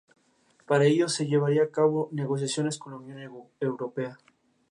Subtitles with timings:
[0.65, 4.17] Para ello se llevaría a cabo negociaciones con la Unión Europea.